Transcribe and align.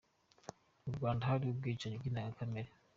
Murwanda 0.85 1.27
hari 1.29 1.43
ubwicanyi 1.51 1.95
bw’indengakamere. 1.97 2.69